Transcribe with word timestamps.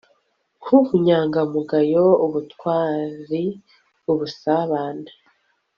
nk'ubunyangamugayo, 0.59 2.05
ubutwari, 2.25 3.43
ubusabane 4.11 5.11